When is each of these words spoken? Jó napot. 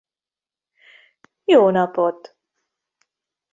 Jó 1.43 1.69
napot. 1.69 2.35